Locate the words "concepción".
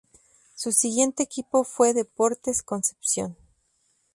2.63-3.37